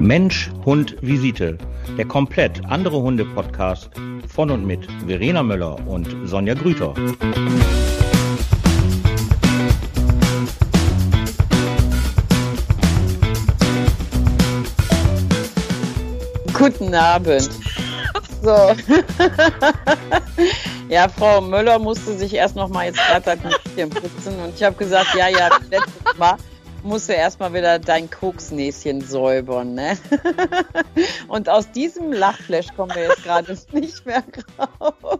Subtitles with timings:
[0.00, 1.58] Mensch, Hund, Visite.
[1.96, 3.90] Der komplett andere Hunde-Podcast
[4.26, 6.94] von und mit Verena Möller und Sonja Grüter.
[16.54, 17.50] Guten Abend.
[18.42, 18.50] So.
[20.88, 24.62] ja, Frau Möller musste sich erst noch mal jetzt gerade ein bisschen putzen und ich
[24.62, 26.36] habe gesagt, ja, ja, letztes Mal
[26.82, 29.98] musst du erstmal wieder dein Koksnäschen säubern, ne?
[31.28, 34.22] Und aus diesem Lachflash kommen wir jetzt gerade nicht mehr
[34.58, 35.18] raus.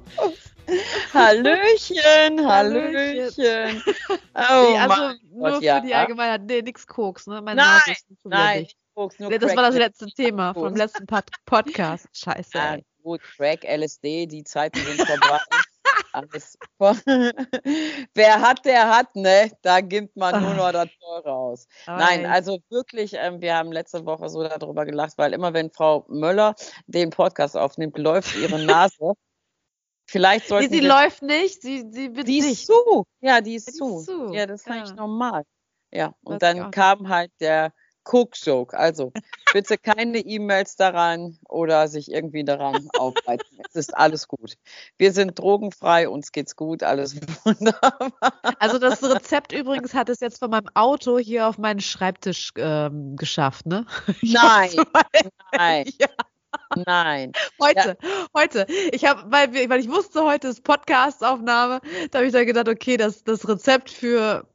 [1.14, 3.82] Hallöchen, Hallöchen.
[4.08, 5.80] Oh, nee, also nur Gott, ja.
[5.80, 7.40] für die Allgemeinheit, nee, nix Koks, ne?
[7.40, 12.06] Meine nein, nein, Koks, nur Das Crack, war das letzte Thema vom letzten Pod Podcast.
[12.12, 12.58] Scheiße.
[12.58, 15.38] Ah, gut, Crack, LSD, die Zeiten sind vorbei.
[16.12, 16.58] Alles.
[18.14, 19.50] Wer hat, der hat, ne?
[19.62, 21.66] Da gibt man nur noch das Teure aus.
[21.86, 26.06] Nein, also wirklich, ähm, wir haben letzte Woche so darüber gelacht, weil immer wenn Frau
[26.08, 26.54] Möller
[26.86, 29.14] den Podcast aufnimmt, läuft ihre Nase.
[30.10, 33.04] Vielleicht sollten nee, sie läuft nicht, sie, sie wird Die ist zu.
[33.20, 33.98] Ja, die ist, die zu.
[33.98, 34.32] ist zu.
[34.32, 34.72] Ja, das ist ja.
[34.72, 35.44] eigentlich normal.
[35.90, 37.72] Ja, und das dann kam halt der
[38.10, 38.76] Cook-Joke.
[38.76, 39.12] Also
[39.52, 43.58] bitte keine E-Mails daran oder sich irgendwie daran aufhalten.
[43.68, 44.54] Es ist alles gut.
[44.96, 48.12] Wir sind drogenfrei, uns geht's gut, alles wunderbar.
[48.58, 53.16] Also das Rezept übrigens hat es jetzt von meinem Auto hier auf meinen Schreibtisch ähm,
[53.16, 53.86] geschafft, ne?
[54.22, 54.70] Ich nein,
[55.56, 55.86] nein.
[56.00, 56.08] Ja.
[56.86, 57.32] Nein.
[57.60, 58.26] Heute, ja.
[58.34, 58.66] heute.
[58.92, 62.96] Ich habe, weil, weil ich wusste, heute ist Podcast-Aufnahme, da habe ich dann gedacht, okay,
[62.96, 64.46] das, das Rezept für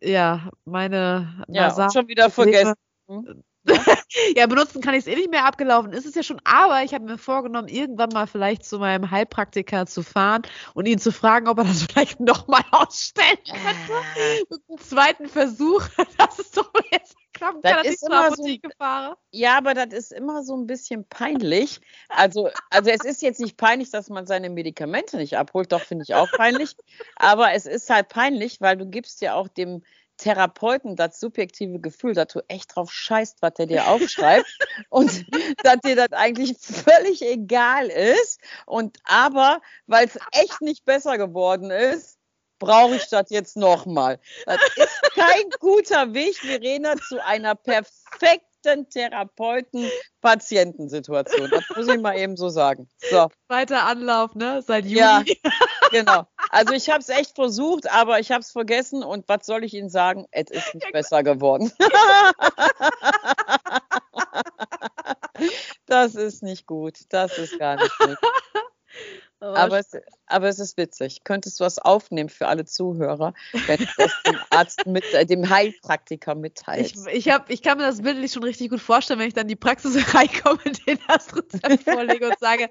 [0.00, 2.74] ja, meine Ja, schon wieder vergessen.
[3.08, 3.42] Hm?
[4.36, 5.92] ja, benutzen kann ich es eh nicht mehr abgelaufen.
[5.92, 9.86] Ist es ja schon, aber ich habe mir vorgenommen, irgendwann mal vielleicht zu meinem Heilpraktiker
[9.86, 10.42] zu fahren
[10.74, 13.92] und ihn zu fragen, ob er das vielleicht nochmal ausstellen könnte.
[14.16, 14.44] Äh.
[14.50, 15.82] Mit einem zweiten Versuch.
[16.16, 19.16] Das ist doch jetzt klappen kann, dass ich zur Apotheke so, fahre.
[19.30, 21.80] Ja, aber das ist immer so ein bisschen peinlich.
[22.08, 26.04] Also, also es ist jetzt nicht peinlich, dass man seine Medikamente nicht abholt, doch finde
[26.06, 26.76] ich auch peinlich.
[27.16, 29.82] aber es ist halt peinlich, weil du gibst ja auch dem
[30.18, 34.46] Therapeuten das subjektive Gefühl, dass du echt drauf scheißt, was der dir aufschreibt
[34.90, 35.24] und
[35.64, 38.40] dass dir das eigentlich völlig egal ist.
[38.66, 42.18] Und aber, weil es echt nicht besser geworden ist,
[42.58, 44.20] brauche ich das jetzt nochmal.
[44.44, 51.50] Das ist kein guter Weg, Verena, zu einer perfekten Therapeuten-Patientensituation.
[51.50, 52.88] Das muss ich mal eben so sagen.
[53.10, 53.28] So.
[53.48, 54.62] Weiter Anlauf, ne?
[54.62, 54.98] Seit Juli.
[54.98, 55.24] Ja,
[55.90, 56.26] genau.
[56.50, 59.74] Also ich habe es echt versucht, aber ich habe es vergessen und was soll ich
[59.74, 60.26] Ihnen sagen?
[60.30, 61.72] Es ist nicht besser geworden.
[65.86, 66.98] das ist nicht gut.
[67.10, 68.18] Das ist gar nicht gut.
[69.40, 69.92] Aber es,
[70.26, 71.22] aber es ist witzig.
[71.22, 73.34] Könntest du was aufnehmen für alle Zuhörer,
[73.66, 77.06] wenn du das dem Arzt mit, äh, dem Heilpraktiker mitteilst?
[77.06, 79.42] Ich, ich, hab, ich kann mir das bildlich schon richtig gut vorstellen, wenn ich dann
[79.42, 82.68] in die Praxis reinkomme, den das Rezept vorlege und sage,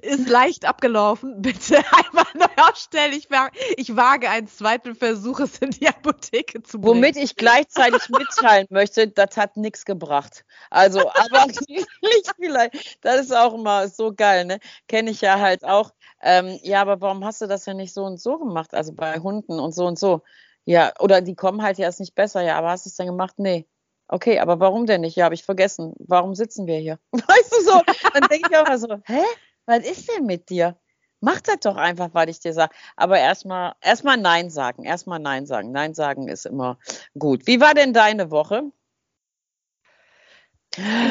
[0.00, 1.76] ist leicht abgelaufen, bitte
[2.06, 3.12] einmal neu aufstellen.
[3.12, 3.28] Ich,
[3.76, 6.96] ich wage einen zweiten Versuch, es in die Apotheke zu bringen.
[6.96, 10.44] Womit ich gleichzeitig mitteilen möchte, das hat nichts gebracht.
[10.70, 11.46] Also, aber
[12.36, 14.60] vielleicht, das ist auch immer so geil, ne?
[14.88, 18.04] Kenne ich ja halt auch ähm, ja, aber warum hast du das ja nicht so
[18.04, 18.74] und so gemacht?
[18.74, 20.22] Also bei Hunden und so und so.
[20.64, 22.42] Ja, oder die kommen halt ja erst nicht besser.
[22.42, 23.34] Ja, aber hast du es denn gemacht?
[23.38, 23.66] Nee.
[24.08, 25.16] Okay, aber warum denn nicht?
[25.16, 25.94] Ja, habe ich vergessen.
[25.98, 26.98] Warum sitzen wir hier?
[27.12, 27.82] Weißt du so?
[28.12, 29.22] Dann denke ich auch mal so, hä?
[29.66, 30.76] Was ist denn mit dir?
[31.20, 32.74] Mach das doch einfach, was ich dir sage.
[32.94, 34.84] Aber erstmal erstmal Nein sagen.
[34.84, 35.72] Erstmal Nein sagen.
[35.72, 36.78] Nein sagen ist immer
[37.18, 37.46] gut.
[37.46, 38.70] Wie war denn deine Woche?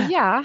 [0.09, 0.43] Ja,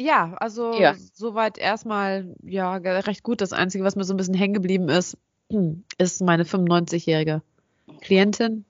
[0.00, 0.94] ja, also ja.
[1.12, 3.40] soweit erstmal ja recht gut.
[3.40, 5.18] Das Einzige, was mir so ein bisschen hängen geblieben ist,
[5.98, 7.42] ist meine 95-jährige
[8.00, 8.64] Klientin.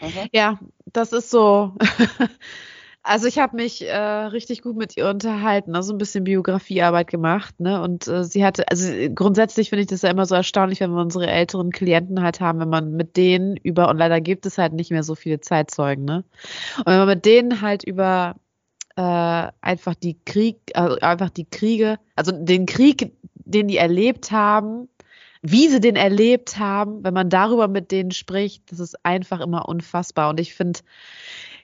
[0.00, 0.28] Okay.
[0.32, 0.58] Ja,
[0.92, 1.74] das ist so.
[3.02, 7.60] also ich habe mich äh, richtig gut mit ihr unterhalten, also ein bisschen Biografiearbeit gemacht,
[7.60, 7.80] ne?
[7.80, 11.00] Und äh, sie hatte, also grundsätzlich finde ich das ja immer so erstaunlich, wenn wir
[11.00, 14.72] unsere älteren Klienten halt haben, wenn man mit denen über, und leider gibt es halt
[14.72, 16.24] nicht mehr so viele Zeitzeugen, ne?
[16.78, 18.34] Und wenn man mit denen halt über
[18.96, 24.88] äh, einfach die Krieg, also einfach die Kriege, also den Krieg, den die erlebt haben,
[25.42, 29.68] wie sie den erlebt haben, wenn man darüber mit denen spricht, das ist einfach immer
[29.68, 30.30] unfassbar.
[30.30, 30.80] Und ich finde,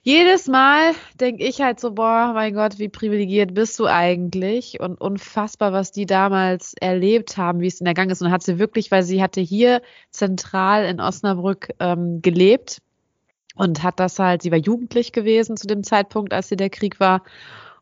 [0.03, 4.81] jedes Mal denke ich halt so, boah, mein Gott, wie privilegiert bist du eigentlich?
[4.81, 8.21] Und unfassbar, was die damals erlebt haben, wie es in der Gang ist.
[8.21, 9.81] Und hat sie wirklich, weil sie hatte hier
[10.11, 12.83] zentral in Osnabrück ähm, gelebt
[13.57, 17.01] und hat das halt, sie war jugendlich gewesen zu dem Zeitpunkt, als sie der Krieg
[17.01, 17.23] war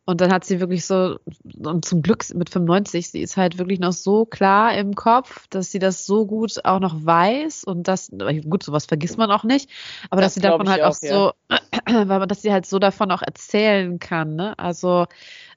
[0.07, 1.19] Und dann hat sie wirklich so,
[1.63, 5.71] und zum Glück mit 95, sie ist halt wirklich noch so klar im Kopf, dass
[5.71, 8.11] sie das so gut auch noch weiß und das,
[8.49, 9.71] gut, sowas vergisst man auch nicht,
[10.09, 11.11] aber das dass sie davon halt auch, auch ja.
[11.15, 11.33] so,
[11.87, 14.59] weil man, dass sie halt so davon auch erzählen kann, ne?
[14.59, 15.07] Also,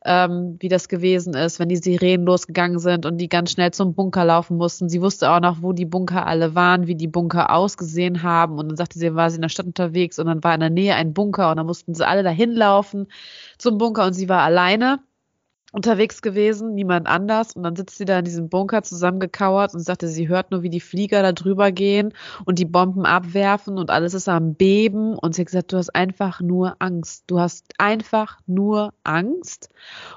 [0.06, 3.94] ähm, wie das gewesen ist, wenn die Sirenen losgegangen sind und die ganz schnell zum
[3.94, 4.90] Bunker laufen mussten.
[4.90, 8.58] Sie wusste auch noch, wo die Bunker alle waren, wie die Bunker ausgesehen haben.
[8.58, 10.70] Und dann sagte sie, war sie in der Stadt unterwegs und dann war in der
[10.70, 13.08] Nähe ein Bunker und dann mussten sie alle dahin laufen
[13.58, 15.00] zum Bunker und sie war alleine
[15.74, 17.56] unterwegs gewesen, niemand anders.
[17.56, 20.70] Und dann sitzt sie da in diesem Bunker zusammengekauert und sagte, sie hört nur, wie
[20.70, 22.14] die Flieger da drüber gehen
[22.46, 25.18] und die Bomben abwerfen und alles ist am Beben.
[25.18, 27.24] Und sie hat gesagt, du hast einfach nur Angst.
[27.28, 29.70] Du hast einfach nur Angst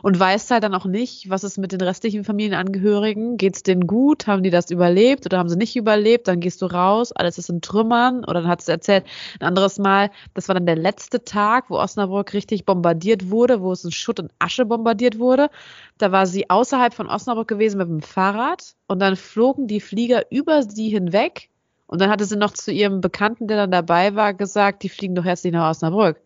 [0.02, 3.38] und weißt halt dann auch nicht, was ist mit den restlichen Familienangehörigen.
[3.38, 4.26] Geht's denen gut?
[4.26, 6.28] Haben die das überlebt oder haben sie nicht überlebt?
[6.28, 8.24] Dann gehst du raus, alles ist in Trümmern.
[8.24, 9.04] Oder dann hat sie erzählt,
[9.40, 13.72] ein anderes Mal, das war dann der letzte Tag, wo Osnabrück richtig bombardiert wurde, wo
[13.72, 15.45] es in Schutt und Asche bombardiert wurde.
[15.98, 20.30] Da war sie außerhalb von Osnabrück gewesen mit dem Fahrrad und dann flogen die Flieger
[20.30, 21.48] über sie hinweg.
[21.86, 25.14] Und dann hatte sie noch zu ihrem Bekannten, der dann dabei war, gesagt, die fliegen
[25.14, 26.20] doch jetzt nicht nach Osnabrück.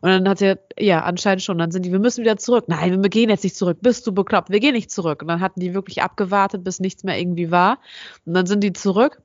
[0.00, 2.64] Und dann hat sie, ja, anscheinend schon, dann sind die, wir müssen wieder zurück.
[2.68, 3.78] Nein, wir gehen jetzt nicht zurück.
[3.80, 4.50] Bist du bekloppt?
[4.50, 5.22] Wir gehen nicht zurück.
[5.22, 7.78] Und dann hatten die wirklich abgewartet, bis nichts mehr irgendwie war.
[8.24, 9.20] Und dann sind die zurück.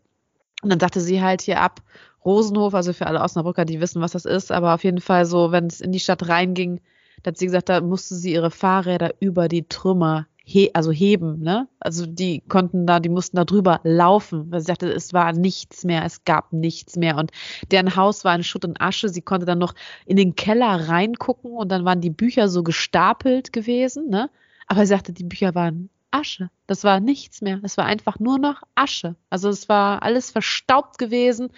[0.61, 1.81] Und dann dachte sie halt hier ab
[2.23, 5.51] Rosenhof, also für alle Osnabrücker, die wissen, was das ist, aber auf jeden Fall so,
[5.51, 6.79] wenn es in die Stadt reinging,
[7.23, 11.39] da hat sie gesagt, da musste sie ihre Fahrräder über die Trümmer he also heben,
[11.41, 11.67] ne?
[11.79, 15.83] Also die konnten da, die mussten da drüber laufen, weil sie sagte, es war nichts
[15.83, 17.31] mehr, es gab nichts mehr und
[17.71, 19.09] deren Haus war in Schutt und Asche.
[19.09, 19.73] Sie konnte dann noch
[20.05, 24.29] in den Keller reingucken und dann waren die Bücher so gestapelt gewesen, ne?
[24.67, 26.49] Aber sie sagte, die Bücher waren Asche.
[26.67, 27.59] Das war nichts mehr.
[27.63, 29.15] Es war einfach nur noch Asche.
[29.29, 31.49] Also es war alles verstaubt gewesen.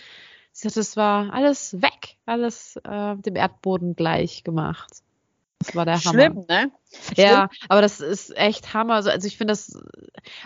[0.52, 5.04] Sie sagte, es war alles weg, alles äh, dem Erdboden gleich gemacht.
[5.66, 6.14] Das war der Hammer.
[6.14, 6.72] Schlimm, ne?
[7.16, 8.96] Ja, aber das ist echt Hammer.
[8.96, 9.76] Also, also ich finde das,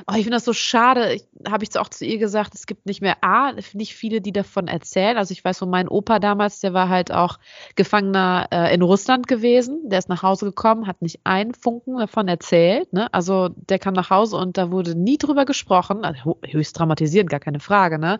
[0.08, 1.20] oh, ich finde das so schade.
[1.48, 4.68] Habe ich auch zu ihr gesagt, es gibt nicht mehr A, nicht viele, die davon
[4.68, 5.18] erzählen.
[5.18, 7.40] Also ich weiß von meinem Opa damals, der war halt auch
[7.76, 9.90] Gefangener äh, in Russland gewesen.
[9.90, 12.94] Der ist nach Hause gekommen, hat nicht einen Funken davon erzählt.
[12.94, 13.12] Ne?
[13.14, 16.06] Also der kam nach Hause und da wurde nie drüber gesprochen.
[16.06, 18.00] Also, höchst dramatisierend, gar keine Frage.
[18.00, 18.20] Ne?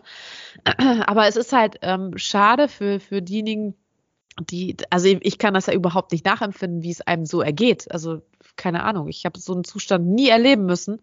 [1.06, 3.74] Aber es ist halt ähm, schade für, für diejenigen,
[4.40, 7.90] die, also ich kann das ja überhaupt nicht nachempfinden, wie es einem so ergeht.
[7.90, 8.22] Also
[8.56, 11.00] keine Ahnung, ich habe so einen Zustand nie erleben müssen.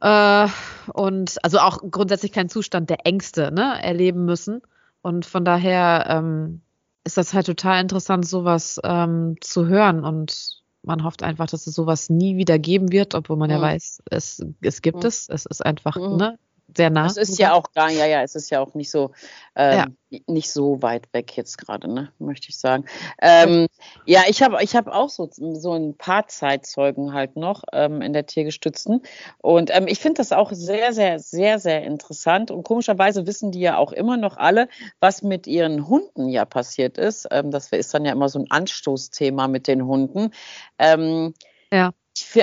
[0.00, 0.48] Äh,
[0.92, 4.60] und also auch grundsätzlich keinen Zustand der Ängste ne, erleben müssen.
[5.00, 6.60] Und von daher ähm,
[7.04, 10.04] ist das halt total interessant, sowas ähm, zu hören.
[10.04, 13.56] Und man hofft einfach, dass es sowas nie wieder geben wird, obwohl man mhm.
[13.56, 15.06] ja weiß, es, es gibt mhm.
[15.06, 15.28] es.
[15.28, 16.16] Es ist einfach, mhm.
[16.16, 16.38] ne,
[16.76, 17.06] sehr nah.
[17.06, 19.12] Es ist ja auch gar, ja, ja, es ist ja auch nicht so,
[19.54, 20.18] ähm, ja.
[20.26, 22.84] nicht so weit weg jetzt gerade, ne, möchte ich sagen.
[23.20, 23.66] Ähm,
[24.06, 28.12] ja, ich habe, ich habe auch so, so ein paar Zeitzeugen halt noch ähm, in
[28.12, 29.02] der Tiergestützten
[29.38, 33.60] und ähm, ich finde das auch sehr, sehr, sehr, sehr interessant und komischerweise wissen die
[33.60, 34.68] ja auch immer noch alle,
[35.00, 37.28] was mit ihren Hunden ja passiert ist.
[37.30, 40.30] Ähm, das ist dann ja immer so ein Anstoßthema mit den Hunden.
[40.78, 41.34] Ähm,
[41.72, 41.92] ja.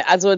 [0.07, 0.35] also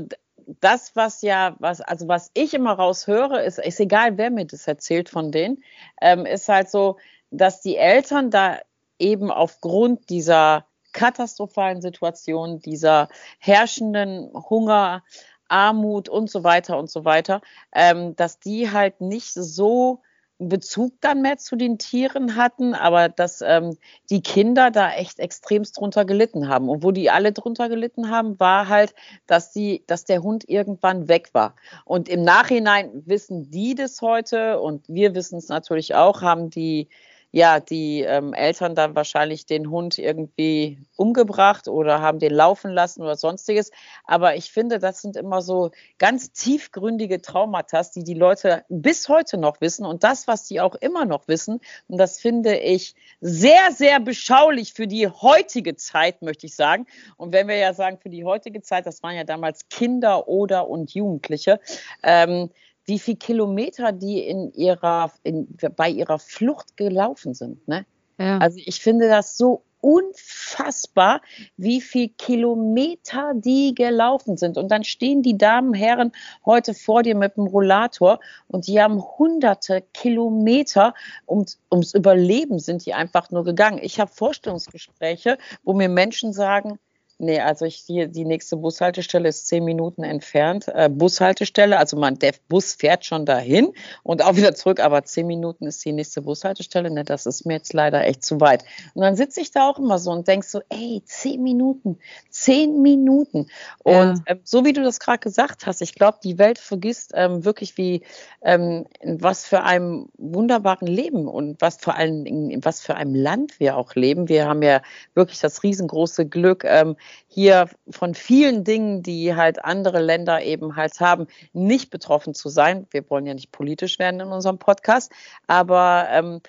[0.59, 4.67] das, was ja, was, also was ich immer raushöre, ist, ist egal, wer mir das
[4.67, 5.63] erzählt von denen,
[6.01, 6.97] ähm, ist halt so,
[7.31, 8.59] dass die Eltern da
[8.99, 13.07] eben aufgrund dieser katastrophalen Situation, dieser
[13.39, 15.03] herrschenden Hunger,
[15.47, 17.41] Armut und so weiter und so weiter,
[17.73, 20.01] ähm, dass die halt nicht so
[20.49, 23.77] Bezug dann mehr zu den Tieren hatten, aber dass ähm,
[24.09, 26.69] die Kinder da echt extremst drunter gelitten haben.
[26.69, 28.93] Und wo die alle drunter gelitten haben, war halt,
[29.27, 31.55] dass die, dass der Hund irgendwann weg war.
[31.85, 36.89] Und im Nachhinein wissen die das heute und wir wissen es natürlich auch, haben die
[37.31, 43.01] ja, die ähm, Eltern dann wahrscheinlich den Hund irgendwie umgebracht oder haben den laufen lassen
[43.01, 43.71] oder sonstiges.
[44.03, 49.37] Aber ich finde, das sind immer so ganz tiefgründige Traumata, die die Leute bis heute
[49.37, 51.61] noch wissen und das, was die auch immer noch wissen.
[51.87, 56.85] Und das finde ich sehr, sehr beschaulich für die heutige Zeit, möchte ich sagen.
[57.15, 60.67] Und wenn wir ja sagen, für die heutige Zeit, das waren ja damals Kinder oder
[60.67, 61.59] und Jugendliche.
[62.03, 62.49] Ähm,
[62.85, 67.67] wie viele Kilometer die in ihrer, in, bei ihrer Flucht gelaufen sind.
[67.67, 67.85] Ne?
[68.17, 68.37] Ja.
[68.39, 71.21] Also ich finde das so unfassbar,
[71.57, 74.57] wie viel Kilometer die gelaufen sind.
[74.57, 76.11] Und dann stehen die Damen, Herren
[76.45, 80.93] heute vor dir mit dem Rollator und die haben hunderte Kilometer
[81.25, 83.79] um, ums Überleben sind die einfach nur gegangen.
[83.81, 86.79] Ich habe Vorstellungsgespräche, wo mir Menschen sagen,
[87.21, 90.67] Nee, also ich, hier, die nächste Bushaltestelle ist zehn Minuten entfernt.
[90.69, 95.27] Äh, Bushaltestelle, also man, der Bus fährt schon dahin und auch wieder zurück, aber zehn
[95.27, 96.89] Minuten ist die nächste Bushaltestelle.
[96.89, 98.63] Ne, das ist mir jetzt leider echt zu weit.
[98.95, 101.99] Und dann sitze ich da auch immer so und denk so, ey, zehn Minuten,
[102.31, 103.47] zehn Minuten.
[103.83, 104.23] Und ja.
[104.25, 107.77] ähm, so wie du das gerade gesagt hast, ich glaube, die Welt vergisst ähm, wirklich,
[107.77, 108.01] wie
[108.41, 112.95] ähm, in was für einem wunderbaren Leben und was vor allem in, in was für
[112.95, 114.27] einem Land wir auch leben.
[114.27, 114.81] Wir haben ja
[115.13, 116.95] wirklich das riesengroße Glück, ähm,
[117.27, 122.87] hier von vielen Dingen, die halt andere Länder eben halt haben, nicht betroffen zu sein.
[122.91, 125.11] Wir wollen ja nicht politisch werden in unserem Podcast,
[125.47, 126.41] aber ähm,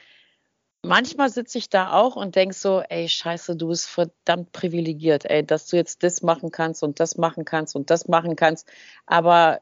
[0.82, 5.44] manchmal sitze ich da auch und denke so, ey, scheiße, du bist verdammt privilegiert, ey,
[5.44, 8.68] dass du jetzt das machen kannst und das machen kannst und das machen kannst.
[9.06, 9.60] Aber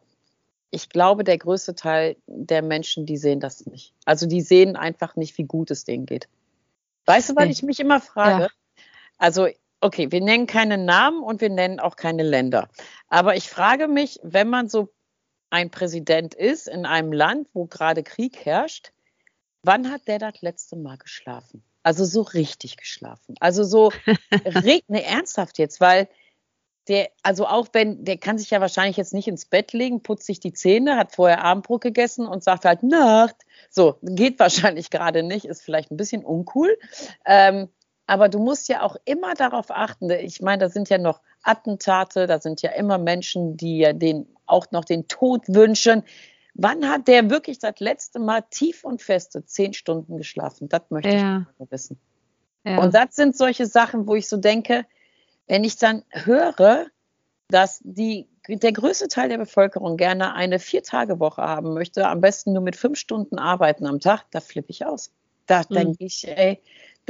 [0.71, 3.93] ich glaube, der größte Teil der Menschen, die sehen das nicht.
[4.05, 6.29] Also die sehen einfach nicht, wie gut es denen geht.
[7.07, 8.45] Weißt du, weil ich mich immer frage?
[8.45, 8.49] Ja.
[9.19, 9.49] Also
[9.81, 12.69] okay, wir nennen keine Namen und wir nennen auch keine Länder.
[13.09, 14.93] Aber ich frage mich, wenn man so
[15.51, 18.93] ein Präsident ist in einem Land, wo gerade Krieg herrscht,
[19.63, 21.63] wann hat der das letzte Mal geschlafen?
[21.83, 23.35] Also so richtig geschlafen.
[23.41, 23.93] Also so,
[24.89, 26.09] ne, ernsthaft jetzt, weil
[26.89, 30.27] der, also auch wenn, der kann sich ja wahrscheinlich jetzt nicht ins Bett legen, putzt
[30.27, 33.37] sich die Zähne, hat vorher Abendbrot gegessen und sagt halt Nacht.
[33.71, 36.77] So, geht wahrscheinlich gerade nicht, ist vielleicht ein bisschen uncool.
[37.25, 37.69] Ähm,
[38.11, 40.11] aber du musst ja auch immer darauf achten.
[40.11, 44.27] Ich meine, da sind ja noch Attentate, da sind ja immer Menschen, die ja den
[44.47, 46.03] auch noch den Tod wünschen.
[46.55, 50.69] Wann hat der wirklich das letzte Mal tief und feste zehn Stunden geschlafen?
[50.69, 51.47] Das möchte ja.
[51.61, 52.01] ich wissen.
[52.65, 52.79] Ja.
[52.79, 54.87] Und das sind solche Sachen, wo ich so denke,
[55.47, 56.87] wenn ich dann höre,
[57.47, 62.63] dass die, der größte Teil der Bevölkerung gerne eine Vier-Tage-Woche haben möchte, am besten nur
[62.63, 65.13] mit fünf Stunden arbeiten am Tag, da flippe ich aus.
[65.47, 65.75] Da mhm.
[65.75, 66.61] denke ich, ey,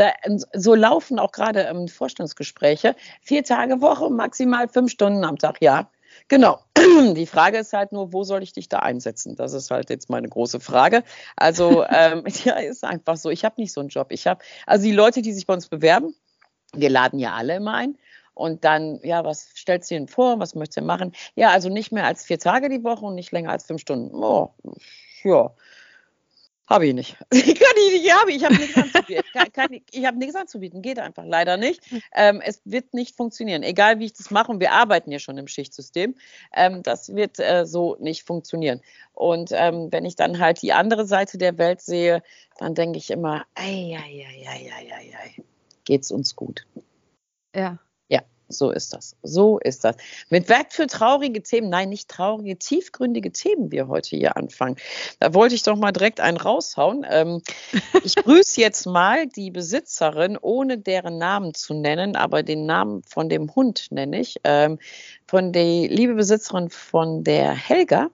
[0.00, 0.12] da,
[0.54, 2.96] so laufen auch gerade ähm, Vorstellungsgespräche.
[3.20, 5.90] Vier Tage Woche, maximal fünf Stunden am Tag, ja.
[6.28, 6.60] Genau.
[7.14, 9.36] Die Frage ist halt nur, wo soll ich dich da einsetzen?
[9.36, 11.04] Das ist halt jetzt meine große Frage.
[11.36, 13.28] Also ähm, ja, ist einfach so.
[13.28, 14.08] Ich habe nicht so einen Job.
[14.10, 16.14] Ich habe also die Leute, die sich bei uns bewerben,
[16.72, 17.98] wir laden ja alle immer ein.
[18.32, 20.38] Und dann, ja, was stellst du denn vor?
[20.40, 21.12] Was möchtest du machen?
[21.34, 24.14] Ja, also nicht mehr als vier Tage die Woche und nicht länger als fünf Stunden.
[24.14, 24.54] Oh,
[25.24, 25.52] ja.
[26.70, 27.16] Habe ich nicht.
[27.32, 28.44] Ich kann ich nicht, habe ich.
[28.44, 29.24] habe nichts anzubieten.
[29.32, 30.82] Kann, kann, ich habe nichts anzubieten.
[30.82, 31.80] Geht einfach leider nicht.
[32.14, 33.62] Ähm, es wird nicht funktionieren.
[33.64, 36.14] Egal wie ich das mache, und wir arbeiten ja schon im Schichtsystem,
[36.54, 38.80] ähm, das wird äh, so nicht funktionieren.
[39.14, 42.22] Und ähm, wenn ich dann halt die andere Seite der Welt sehe,
[42.58, 45.42] dann denke ich immer, ei, ei, ei, ei, ei, ei, ei,
[45.84, 46.66] geht's uns gut.
[47.54, 47.78] Ja.
[48.50, 49.16] So ist das.
[49.22, 49.96] So ist das.
[50.28, 54.76] Mit was für traurige Themen, nein, nicht traurige, tiefgründige Themen wir heute hier anfangen.
[55.20, 57.06] Da wollte ich doch mal direkt einen raushauen.
[57.08, 57.42] Ähm,
[58.04, 63.28] ich grüße jetzt mal die Besitzerin, ohne deren Namen zu nennen, aber den Namen von
[63.28, 64.36] dem Hund nenne ich.
[64.44, 64.78] Ähm,
[65.26, 68.10] von der liebe Besitzerin von der Helga.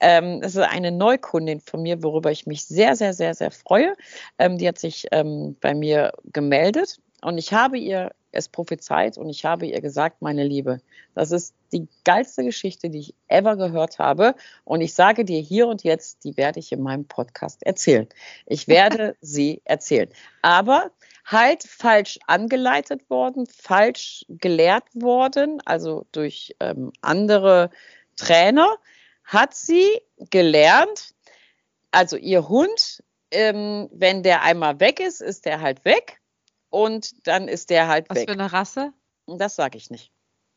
[0.00, 3.94] Ähm, das ist eine Neukundin von mir, worüber ich mich sehr, sehr, sehr, sehr freue.
[4.38, 9.28] Ähm, die hat sich ähm, bei mir gemeldet und ich habe ihr es prophezeit und
[9.28, 10.80] ich habe ihr gesagt, meine Liebe,
[11.14, 14.34] das ist die geilste Geschichte, die ich ever gehört habe.
[14.64, 18.08] Und ich sage dir hier und jetzt, die werde ich in meinem Podcast erzählen.
[18.46, 20.08] Ich werde sie erzählen.
[20.42, 20.90] Aber
[21.24, 27.70] halt falsch angeleitet worden, falsch gelehrt worden, also durch ähm, andere
[28.16, 28.76] Trainer,
[29.24, 29.86] hat sie
[30.30, 31.14] gelernt,
[31.90, 36.17] also ihr Hund, ähm, wenn der einmal weg ist, ist der halt weg
[36.70, 38.28] und dann ist der halt Was weg.
[38.28, 38.92] Was für eine Rasse?
[39.26, 40.12] Das sage ich nicht.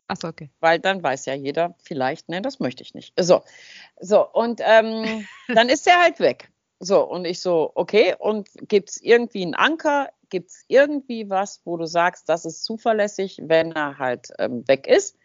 [0.08, 0.50] Achso, okay.
[0.60, 3.14] Weil dann weiß ja jeder vielleicht, ne, das möchte ich nicht.
[3.18, 3.44] So,
[4.00, 6.52] so und ähm, dann ist der halt weg.
[6.80, 10.10] So, und ich so, okay, und gibt es irgendwie einen Anker?
[10.30, 14.88] Gibt es irgendwie was, wo du sagst, das ist zuverlässig, wenn er halt ähm, weg
[14.88, 15.16] ist?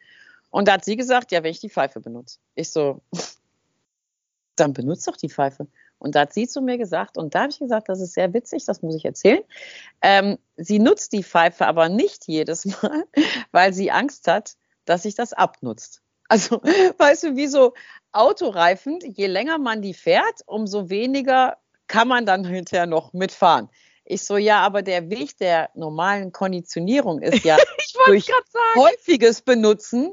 [0.50, 2.38] Und da hat sie gesagt, ja, wenn ich die Pfeife benutze.
[2.55, 3.00] Ich so,
[4.57, 5.66] dann benutzt doch die Pfeife.
[5.99, 8.33] Und da hat sie zu mir gesagt, und da habe ich gesagt, das ist sehr
[8.35, 9.43] witzig, das muss ich erzählen.
[10.03, 13.05] Ähm, sie nutzt die Pfeife aber nicht jedes Mal,
[13.53, 16.03] weil sie Angst hat, dass sich das abnutzt.
[16.29, 16.61] Also,
[16.99, 17.75] weißt du, wie so
[18.12, 23.69] Autoreifen, je länger man die fährt, umso weniger kann man dann hinterher noch mitfahren.
[24.05, 27.57] Ich so, ja, aber der Weg der normalen Konditionierung ist ja
[28.07, 28.31] durch
[28.76, 30.12] häufiges Benutzen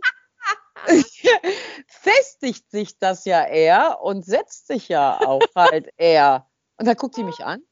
[1.88, 6.48] festigt sich das ja eher und setzt sich ja auch halt eher.
[6.78, 7.64] Und dann guckt die mich an.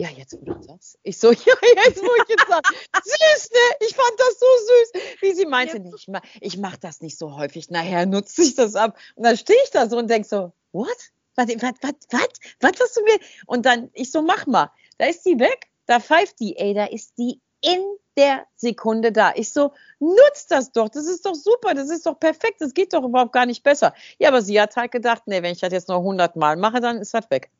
[0.00, 0.98] Ja, jetzt wo du sagst.
[1.02, 1.54] Ich so, ja,
[1.84, 2.66] jetzt wo ich jetzt sag.
[2.66, 3.86] süß, ne?
[3.86, 5.02] Ich fand das so süß.
[5.20, 7.70] Wie sie meinte, nee, ich, mach, ich mach das nicht so häufig.
[7.70, 8.98] Nachher nutze ich das ab.
[9.14, 10.88] Und dann stehe ich da so und denk so, what?
[11.36, 12.26] Was, was, was, was,
[12.60, 13.18] was hast du mir?
[13.46, 14.70] Und dann, ich so, mach mal.
[14.98, 17.82] Da ist die weg, da pfeift die, ey, da ist die in
[18.16, 19.32] der Sekunde da.
[19.34, 22.92] Ich so, nutzt das doch, das ist doch super, das ist doch perfekt, das geht
[22.92, 23.94] doch überhaupt gar nicht besser.
[24.18, 26.80] Ja, aber sie hat halt gedacht, nee, wenn ich das jetzt noch 100 Mal mache,
[26.80, 27.50] dann ist das weg.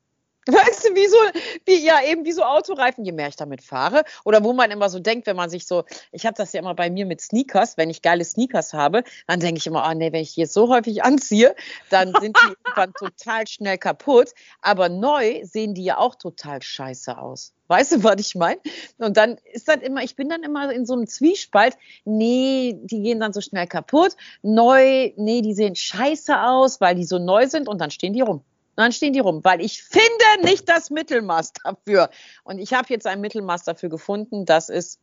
[0.46, 1.16] Weißt du, wie so,
[1.64, 4.04] wie, ja, eben wie so Autoreifen, je mehr ich damit fahre.
[4.24, 6.74] Oder wo man immer so denkt, wenn man sich so, ich habe das ja immer
[6.74, 10.12] bei mir mit Sneakers, wenn ich geile Sneakers habe, dann denke ich immer, oh nee,
[10.12, 11.54] wenn ich die jetzt so häufig anziehe,
[11.90, 14.32] dann sind die irgendwann total schnell kaputt.
[14.60, 17.54] Aber neu sehen die ja auch total scheiße aus.
[17.68, 18.60] Weißt du, was ich meine?
[18.98, 21.78] Und dann ist das immer, ich bin dann immer in so einem Zwiespalt.
[22.04, 24.16] Nee, die gehen dann so schnell kaputt.
[24.42, 28.20] Neu, nee, die sehen scheiße aus, weil die so neu sind und dann stehen die
[28.20, 28.44] rum.
[28.76, 30.04] Und dann stehen die rum, weil ich finde
[30.42, 32.10] nicht das Mittelmaß dafür.
[32.42, 34.44] Und ich habe jetzt ein Mittelmaß dafür gefunden.
[34.44, 35.00] Das ist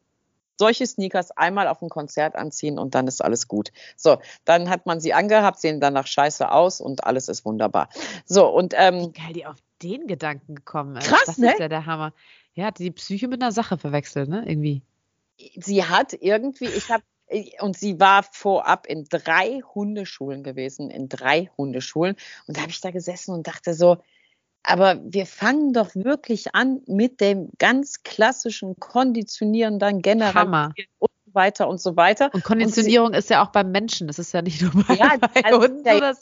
[0.61, 3.71] solche Sneakers einmal auf ein Konzert anziehen und dann ist alles gut.
[3.95, 7.89] So, dann hat man sie angehabt, sehen danach scheiße aus und alles ist wunderbar.
[8.25, 11.07] So, und ähm, geil, die auf den Gedanken gekommen ist.
[11.07, 11.53] Krass, das ne?
[11.53, 12.13] ist ja der Hammer.
[12.53, 14.43] Ja, hat die Psyche mit einer Sache verwechselt, ne?
[14.45, 14.83] Irgendwie.
[15.55, 17.03] sie hat irgendwie, ich habe
[17.59, 22.15] und sie war vorab in drei Hundeschulen gewesen, in drei Hundeschulen.
[22.47, 23.97] Und da habe ich da gesessen und dachte so,
[24.63, 30.73] aber wir fangen doch wirklich an mit dem ganz klassischen Konditionieren dann generell Hammer.
[30.99, 32.29] und so weiter und so weiter.
[32.33, 35.43] Und Konditionierung ist ja auch beim Menschen, das ist ja nicht nur bei, Ja, bei
[35.43, 35.85] also Hunden.
[35.85, 36.13] ja-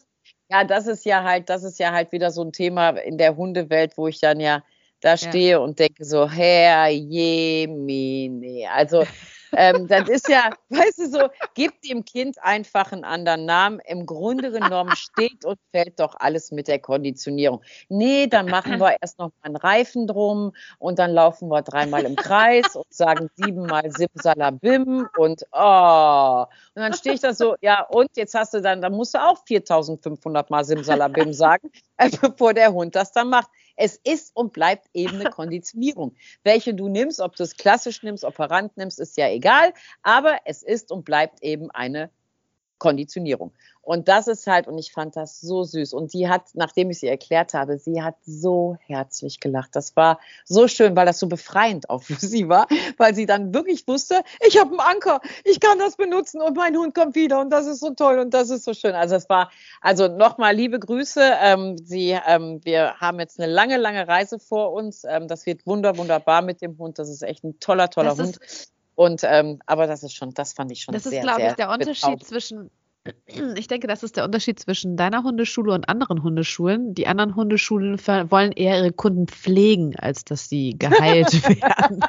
[0.52, 3.36] Ja, das ist ja halt, das ist ja halt wieder so ein Thema in der
[3.36, 4.64] Hundewelt, wo ich dann ja
[5.02, 8.70] da stehe und denke so, Herr Jemine.
[8.72, 9.06] Also
[9.54, 13.80] ähm, das ist ja, weißt du so, gib dem Kind einfach einen anderen Namen.
[13.86, 17.62] Im Grunde genommen steht und fällt doch alles mit der Konditionierung.
[17.90, 22.04] Nee, dann machen wir erst noch mal einen Reifen drum und dann laufen wir dreimal
[22.04, 26.46] im Kreis und sagen siebenmal Simsalabim und oh.
[26.76, 29.22] Und dann stehe ich da so, ja, und jetzt hast du dann, dann musst du
[29.22, 33.50] auch 4500 Mal Simsalabim sagen, äh, bevor der Hund das dann macht.
[33.76, 36.16] Es ist und bleibt eben eine Konditionierung.
[36.44, 40.64] Welche du nimmst, ob du es klassisch nimmst, operant nimmst, ist ja egal, aber es
[40.64, 42.10] ist und bleibt eben eine
[42.80, 43.52] Konditionierung.
[43.82, 45.94] Und das ist halt, und ich fand das so süß.
[45.94, 49.72] Und die hat, nachdem ich sie erklärt habe, sie hat so herzlich gelacht.
[49.74, 52.68] Das war so schön, weil das so befreiend auch für sie war,
[52.98, 56.78] weil sie dann wirklich wusste, ich habe einen Anker, ich kann das benutzen und mein
[56.78, 58.94] Hund kommt wieder und das ist so toll und das ist so schön.
[58.94, 59.50] Also es war,
[59.82, 61.22] also nochmal liebe Grüße.
[61.42, 65.04] Ähm, sie, ähm, wir haben jetzt eine lange, lange Reise vor uns.
[65.04, 67.00] Ähm, das wird wunder, wunderbar mit dem Hund.
[67.00, 68.70] Das ist echt ein toller, toller Das ist- Hund.
[69.00, 71.54] Und ähm, aber das ist schon, das fand ich schon Das sehr, ist, glaube ich,
[71.54, 72.70] der Unterschied zwischen,
[73.56, 76.96] ich denke, das ist der Unterschied zwischen deiner Hundeschule und anderen Hundeschulen.
[76.96, 82.02] Die anderen Hundeschulen wollen eher ihre Kunden pflegen, als dass sie geheilt werden.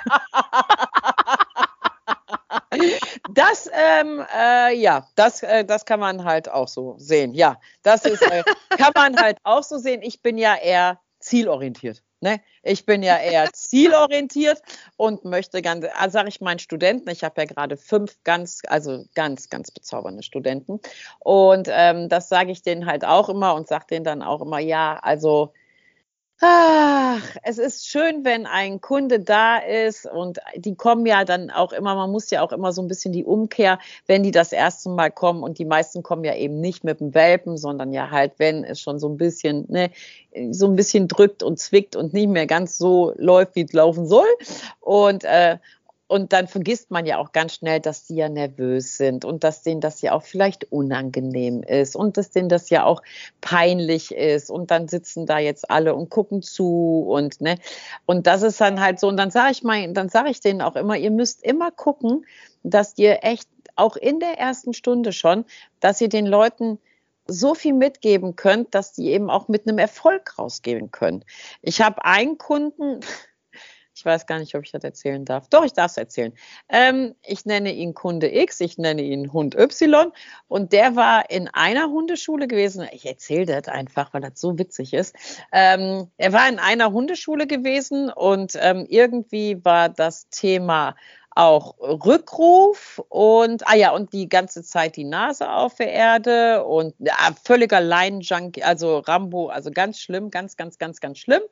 [3.34, 7.34] Das, ähm, äh, ja, das, äh, das kann man halt auch so sehen.
[7.34, 10.02] Ja, das ist, äh, kann man halt auch so sehen.
[10.02, 12.02] Ich bin ja eher zielorientiert.
[12.20, 12.40] Ne?
[12.62, 14.61] Ich bin ja eher zielorientiert
[14.96, 19.04] und möchte ganz, also sage ich meinen Studenten, ich habe ja gerade fünf ganz, also
[19.14, 20.80] ganz, ganz bezaubernde Studenten.
[21.18, 24.59] Und ähm, das sage ich denen halt auch immer und sage denen dann auch immer,
[24.59, 25.52] ja, also
[26.42, 31.70] Ach, es ist schön, wenn ein Kunde da ist und die kommen ja dann auch
[31.74, 34.88] immer, man muss ja auch immer so ein bisschen die Umkehr, wenn die das erste
[34.88, 38.33] Mal kommen und die meisten kommen ja eben nicht mit dem Welpen, sondern ja halt,
[38.38, 39.90] wenn es schon so ein bisschen, ne,
[40.50, 44.07] so ein bisschen drückt und zwickt und nicht mehr ganz so läuft, wie es laufen
[44.07, 44.29] soll.
[44.81, 45.59] Und, äh,
[46.10, 49.62] und dann vergisst man ja auch ganz schnell, dass die ja nervös sind und dass
[49.62, 53.00] denen das ja auch vielleicht unangenehm ist und dass denen das ja auch
[53.40, 54.50] peinlich ist.
[54.50, 57.58] Und dann sitzen da jetzt alle und gucken zu und ne.
[58.06, 59.06] Und das ist dann halt so.
[59.06, 62.26] Und dann sage ich mal, dann sage ich denen auch immer, ihr müsst immer gucken,
[62.64, 65.44] dass ihr echt auch in der ersten Stunde schon,
[65.78, 66.80] dass ihr den Leuten
[67.28, 71.24] so viel mitgeben könnt, dass die eben auch mit einem Erfolg rausgehen können.
[71.62, 72.98] Ich habe einen Kunden,
[74.00, 75.48] ich weiß gar nicht, ob ich das erzählen darf.
[75.50, 76.32] Doch, ich darf es erzählen.
[76.70, 80.10] Ähm, ich nenne ihn Kunde X, ich nenne ihn Hund Y
[80.48, 82.88] und der war in einer Hundeschule gewesen.
[82.92, 85.14] Ich erzähle das einfach, weil das so witzig ist.
[85.52, 90.94] Ähm, er war in einer Hundeschule gewesen und ähm, irgendwie war das Thema
[91.32, 96.94] auch Rückruf und ah ja und die ganze Zeit die Nase auf der Erde und
[96.98, 101.42] ja, völliger Leinenjunkie, also Rambo, also ganz schlimm, ganz ganz ganz ganz schlimm.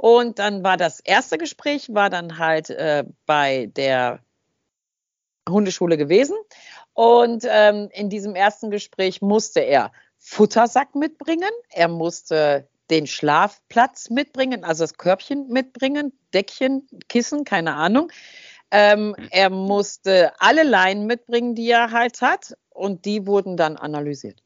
[0.00, 4.20] Und dann war das erste Gespräch war dann halt äh, bei der
[5.46, 6.38] Hundeschule gewesen
[6.94, 14.64] und ähm, in diesem ersten Gespräch musste er Futtersack mitbringen, er musste den Schlafplatz mitbringen,
[14.64, 18.10] also das Körbchen mitbringen, Deckchen, Kissen, keine Ahnung.
[18.70, 24.42] Ähm, er musste alle Leinen mitbringen, die er halt hat, und die wurden dann analysiert.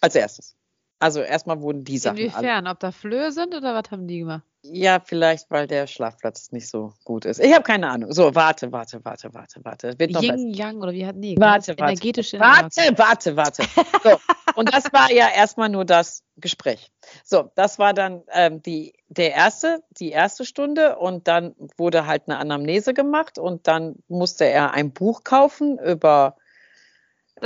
[0.00, 0.56] Als erstes.
[1.00, 2.18] Also erstmal wurden die Sachen.
[2.18, 2.66] Inwiefern?
[2.66, 4.42] Ob da Flöhe sind oder was haben die gemacht?
[4.62, 7.40] Ja, vielleicht, weil der Schlafplatz nicht so gut ist.
[7.40, 8.12] Ich habe keine Ahnung.
[8.12, 9.98] So, warte, warte, warte, warte, warte.
[9.98, 11.38] Wird noch Yin Yang oder wie hatten die?
[11.38, 11.92] Warte, warte.
[11.92, 13.64] Energetische warte, warte, warte.
[14.04, 14.18] So,
[14.56, 16.92] und das war ja erstmal nur das Gespräch.
[17.24, 22.24] So, das war dann ähm, die, der erste, die erste Stunde und dann wurde halt
[22.26, 26.36] eine Anamnese gemacht und dann musste er ein Buch kaufen über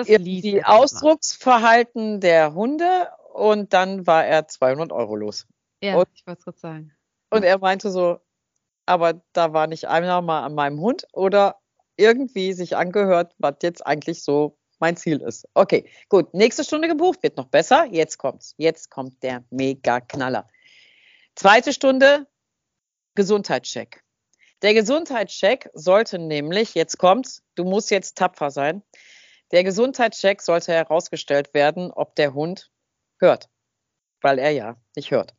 [0.08, 5.46] die Ausdrucksverhalten der Hunde und dann war er 200 Euro los.
[5.82, 6.92] Ja, und, ich wollte es gerade sagen.
[7.30, 8.20] Und er meinte so,
[8.86, 11.56] aber da war nicht einer mal an meinem Hund oder
[11.96, 15.48] irgendwie sich angehört, was jetzt eigentlich so mein Ziel ist.
[15.54, 16.32] Okay, gut.
[16.32, 17.86] Nächste Stunde gebucht, wird noch besser.
[17.90, 18.54] Jetzt kommt's.
[18.56, 20.48] Jetzt kommt der Mega-Knaller.
[21.34, 22.28] Zweite Stunde,
[23.16, 24.04] Gesundheitscheck.
[24.62, 28.82] Der Gesundheitscheck sollte nämlich, jetzt kommt's, du musst jetzt tapfer sein.
[29.50, 32.70] Der Gesundheitscheck sollte herausgestellt werden, ob der Hund
[33.18, 33.48] hört.
[34.20, 35.34] Weil er ja nicht hört.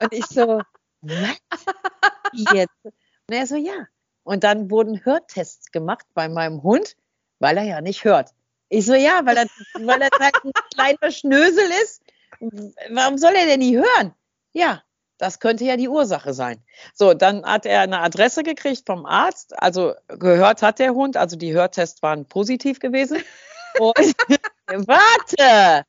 [0.00, 0.62] Und ich so,
[1.02, 1.36] was?
[2.32, 2.84] Jetzt?
[2.84, 3.86] Und er so, ja.
[4.22, 6.96] Und dann wurden Hörtests gemacht bei meinem Hund,
[7.38, 8.34] weil er ja nicht hört.
[8.68, 12.02] Ich so, ja, weil er, weil er halt ein kleiner Schnösel ist.
[12.90, 14.14] Warum soll er denn nie hören?
[14.52, 14.82] Ja,
[15.18, 16.62] das könnte ja die Ursache sein.
[16.92, 19.58] So, dann hat er eine Adresse gekriegt vom Arzt.
[19.62, 23.22] Also gehört hat der Hund, also die Hörtests waren positiv gewesen.
[23.78, 23.96] Und,
[24.88, 25.84] warte!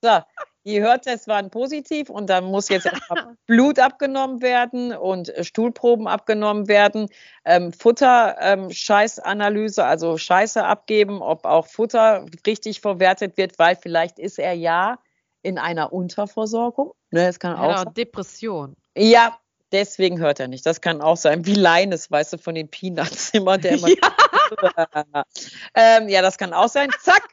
[0.00, 0.20] So,
[0.64, 2.88] die Hörtests waren positiv und dann muss jetzt
[3.46, 7.08] Blut abgenommen werden und Stuhlproben abgenommen werden.
[7.44, 14.38] Ähm, Futter-Scheißanalyse, ähm, also Scheiße abgeben, ob auch Futter richtig verwertet wird, weil vielleicht ist
[14.38, 14.98] er ja
[15.42, 16.92] in einer Unterversorgung.
[17.10, 18.76] Ne, das kann auch, auch Depression.
[18.96, 19.38] Ja,
[19.72, 20.64] deswegen hört er nicht.
[20.66, 21.46] Das kann auch sein.
[21.46, 23.88] Wie Leines, weißt du, von den Peanuts immer, der immer.
[23.88, 25.24] ja.
[25.74, 26.90] ähm, ja, das kann auch sein.
[27.00, 27.28] Zack,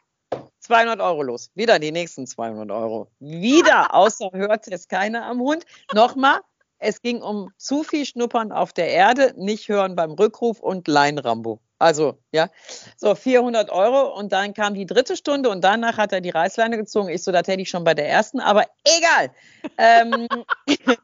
[0.60, 1.52] 200 Euro los.
[1.56, 3.10] Wieder die nächsten 200 Euro.
[3.20, 5.66] Wieder, außer hört es keiner am Hund.
[5.94, 6.40] Nochmal,
[6.80, 11.60] es ging um zu viel Schnuppern auf der Erde, nicht hören beim Rückruf und Leinrambo.
[11.78, 12.50] Also, ja,
[12.96, 16.78] so 400 Euro und dann kam die dritte Stunde und danach hat er die Reißleine
[16.78, 17.10] gezogen.
[17.10, 19.32] Ich so, das hätte ich schon bei der ersten, aber egal.
[19.78, 20.28] ähm,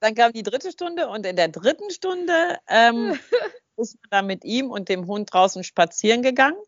[0.00, 3.18] dann kam die dritte Stunde und in der dritten Stunde ähm,
[3.76, 6.58] ist man dann mit ihm und dem Hund draußen spazieren gegangen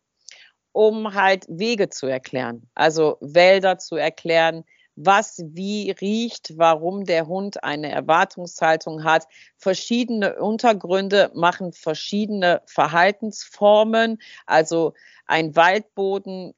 [0.72, 4.64] um halt Wege zu erklären, also Wälder zu erklären,
[4.96, 9.26] was wie riecht, warum der Hund eine Erwartungshaltung hat.
[9.56, 14.20] Verschiedene Untergründe machen verschiedene Verhaltensformen.
[14.46, 14.92] Also
[15.26, 16.52] ein Waldboden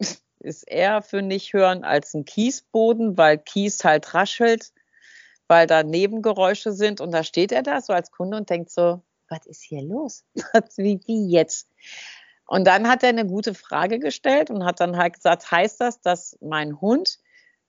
[0.38, 4.72] ist eher für nicht hören als ein Kiesboden, weil Kies halt raschelt,
[5.48, 7.00] weil da Nebengeräusche sind.
[7.00, 10.24] Und da steht er da so als Kunde und denkt so, was ist hier los?
[10.76, 11.68] wie, wie jetzt?
[12.46, 16.00] Und dann hat er eine gute Frage gestellt und hat dann halt gesagt, heißt das,
[16.00, 17.18] dass mein Hund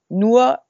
[0.08, 0.60] nur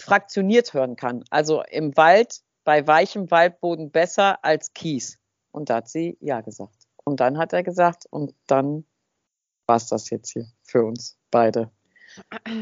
[0.00, 1.24] fraktioniert hören kann?
[1.30, 5.18] Also im Wald, bei weichem Waldboden besser als Kies?
[5.50, 6.86] Und da hat sie ja gesagt.
[7.04, 8.84] Und dann hat er gesagt, und dann
[9.66, 11.70] war es das jetzt hier für uns beide.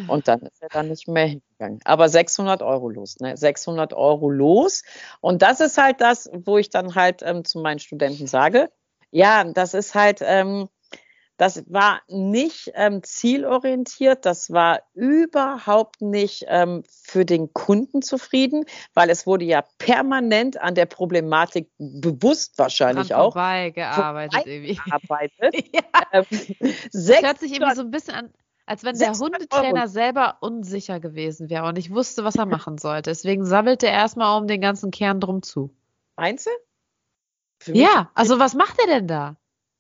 [0.09, 1.81] Und dann ist er dann nicht mehr hingegangen.
[1.85, 3.37] Aber 600 Euro los, ne?
[3.37, 4.83] 600 Euro los.
[5.21, 8.71] Und das ist halt das, wo ich dann halt ähm, zu meinen Studenten sage,
[9.11, 10.69] ja, das ist halt, ähm,
[11.37, 19.11] das war nicht ähm, zielorientiert, das war überhaupt nicht ähm, für den Kunden zufrieden, weil
[19.11, 23.33] es wurde ja permanent an der Problematik bewusst wahrscheinlich Dran auch.
[23.35, 24.81] Vorbei gearbeitet irgendwie.
[25.73, 25.83] ja.
[26.13, 26.25] ähm,
[26.93, 28.33] das hört sich irgendwie so ein bisschen an,
[28.67, 29.89] als wenn der Hundetrainer Euro.
[29.89, 33.11] selber unsicher gewesen wäre und nicht wusste, was er machen sollte.
[33.11, 35.71] Deswegen sammelte er erstmal um den ganzen Kern drum zu.
[36.17, 37.73] Meinst du?
[37.73, 39.37] Ja, also was macht er denn da?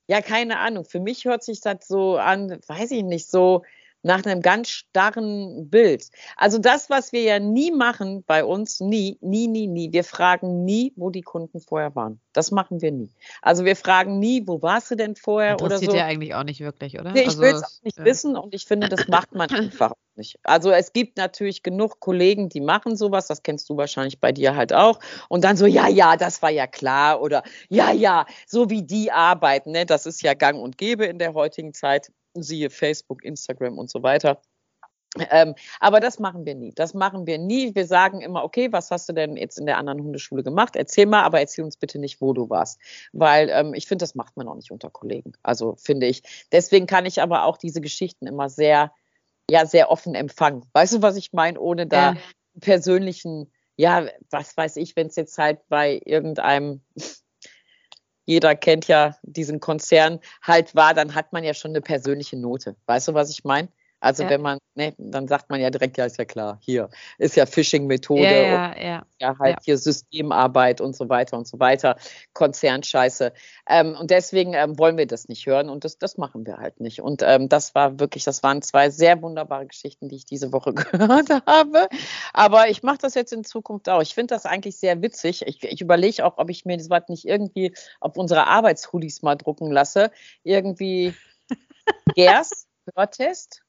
[0.08, 0.84] Ja, keine Ahnung.
[0.84, 3.64] Für mich hört sich das so an, weiß ich nicht, so
[4.06, 6.06] nach einem ganz starren Bild.
[6.36, 9.92] Also das, was wir ja nie machen bei uns, nie, nie, nie, nie.
[9.92, 12.20] Wir fragen nie, wo die Kunden vorher waren.
[12.32, 13.10] Das machen wir nie.
[13.42, 15.82] Also wir fragen nie, wo warst du denn vorher oder so.
[15.82, 17.12] Interessiert ja eigentlich auch nicht wirklich, oder?
[17.12, 18.04] Nee, ich also, will es auch nicht ja.
[18.04, 20.38] wissen und ich finde, das macht man einfach nicht.
[20.44, 24.54] Also es gibt natürlich genug Kollegen, die machen sowas, das kennst du wahrscheinlich bei dir
[24.54, 25.00] halt auch.
[25.28, 29.10] Und dann so, ja, ja, das war ja klar oder ja, ja, so wie die
[29.10, 33.78] arbeiten, ne, das ist ja gang und gäbe in der heutigen Zeit siehe Facebook, Instagram
[33.78, 34.40] und so weiter.
[35.30, 36.72] Ähm, aber das machen wir nie.
[36.74, 37.74] Das machen wir nie.
[37.74, 40.76] Wir sagen immer, okay, was hast du denn jetzt in der anderen Hundeschule gemacht?
[40.76, 42.78] Erzähl mal, aber erzähl uns bitte nicht, wo du warst.
[43.12, 45.32] Weil ähm, ich finde, das macht man auch nicht unter Kollegen.
[45.42, 46.22] Also finde ich.
[46.52, 48.92] Deswegen kann ich aber auch diese Geschichten immer sehr,
[49.50, 50.64] ja, sehr offen empfangen.
[50.72, 51.58] Weißt du, was ich meine?
[51.58, 52.20] Ohne da ja.
[52.60, 56.82] persönlichen, ja, was weiß ich, wenn es jetzt halt bei irgendeinem
[58.26, 62.76] jeder kennt ja diesen Konzern, halt war, dann hat man ja schon eine persönliche Note.
[62.86, 63.68] Weißt du, was ich meine?
[64.00, 64.30] Also ja.
[64.30, 67.46] wenn man, ne, dann sagt man ja direkt, ja, ist ja klar, hier ist ja
[67.46, 71.96] Phishing-Methode ja, ja, ja, ja, halt hier Systemarbeit und so weiter und so weiter,
[72.34, 73.32] Konzernscheiße.
[73.68, 76.80] Ähm, und deswegen ähm, wollen wir das nicht hören und das, das machen wir halt
[76.80, 77.00] nicht.
[77.00, 80.74] Und ähm, das war wirklich, das waren zwei sehr wunderbare Geschichten, die ich diese Woche
[80.74, 81.88] gehört habe.
[82.34, 84.02] Aber ich mache das jetzt in Zukunft auch.
[84.02, 85.42] Ich finde das eigentlich sehr witzig.
[85.46, 89.36] Ich, ich überlege auch, ob ich mir das Wort nicht irgendwie auf unsere Arbeitshoodies mal
[89.36, 90.10] drucken lasse.
[90.42, 91.14] Irgendwie
[92.14, 93.65] Gers, Hörtest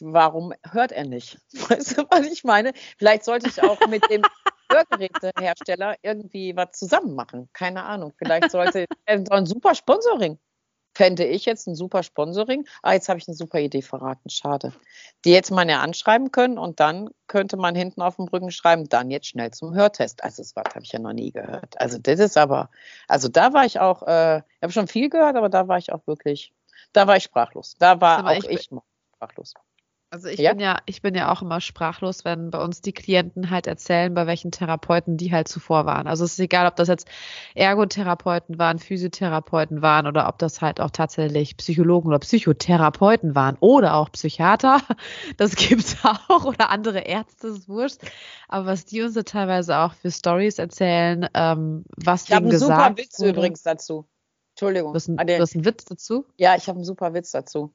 [0.00, 1.38] warum hört er nicht?
[1.68, 2.72] Weißt du, was ich meine?
[2.98, 4.22] Vielleicht sollte ich auch mit dem
[4.72, 7.48] Hörgerätehersteller irgendwie was zusammen machen.
[7.52, 8.12] Keine Ahnung.
[8.16, 10.38] Vielleicht sollte äh, ein super Sponsoring.
[10.94, 12.66] Fände ich jetzt ein super Sponsoring.
[12.82, 14.28] Ah, jetzt habe ich eine super Idee verraten.
[14.28, 14.72] Schade.
[15.24, 18.88] Die hätte man ja anschreiben können und dann könnte man hinten auf dem Rücken schreiben,
[18.88, 20.24] dann jetzt schnell zum Hörtest.
[20.24, 21.80] Also das Wort habe ich ja noch nie gehört.
[21.80, 22.70] Also das ist aber,
[23.06, 25.92] also da war ich auch, äh, ich habe schon viel gehört, aber da war ich
[25.92, 26.52] auch wirklich,
[26.92, 27.76] da war ich sprachlos.
[27.78, 28.68] Da war auch ich, ich
[29.14, 29.54] sprachlos.
[30.12, 30.50] Also ich ja?
[30.50, 34.12] bin ja, ich bin ja auch immer sprachlos, wenn bei uns die Klienten halt erzählen,
[34.12, 36.08] bei welchen Therapeuten die halt zuvor waren.
[36.08, 37.06] Also es ist egal, ob das jetzt
[37.54, 43.94] Ergotherapeuten waren, Physiotherapeuten waren oder ob das halt auch tatsächlich Psychologen oder Psychotherapeuten waren oder
[43.94, 44.80] auch Psychiater.
[45.36, 47.98] Das gibt's auch oder andere Ärzte, ist wurscht.
[48.48, 52.58] Aber was die uns da teilweise auch für Stories erzählen, ähm, was ich habe einen
[52.58, 54.06] super Witz übrigens dazu.
[54.50, 54.92] Entschuldigung.
[54.92, 56.26] Du hast, einen, du hast einen Witz dazu?
[56.36, 57.72] Ja, ich habe einen super Witz dazu.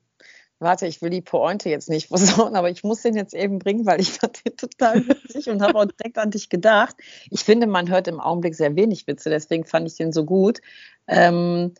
[0.59, 3.85] Warte, ich will die Pointe jetzt nicht versauen, aber ich muss den jetzt eben bringen,
[3.85, 6.95] weil ich fand den total witzig und habe auch direkt an dich gedacht.
[7.29, 10.61] Ich finde, man hört im Augenblick sehr wenig Witze, deswegen fand ich den so gut.
[11.07, 11.73] Ähm,